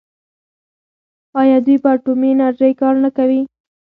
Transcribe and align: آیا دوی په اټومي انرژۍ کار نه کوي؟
آیا 1.41 1.57
دوی 1.65 1.77
په 1.83 1.89
اټومي 1.95 2.29
انرژۍ 2.35 2.71
کار 2.81 2.95
نه 3.03 3.09
کوي؟ 3.17 3.41